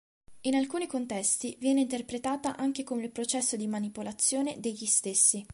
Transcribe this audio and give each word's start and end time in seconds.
In 0.45 0.55
alcuni 0.55 0.87
contesti, 0.87 1.55
viene 1.59 1.81
interpretata 1.81 2.57
anche 2.57 2.81
come 2.83 3.03
il 3.03 3.11
processo 3.11 3.55
di 3.55 3.67
manipolazione 3.67 4.59
degli 4.59 4.87
stessi. 4.87 5.45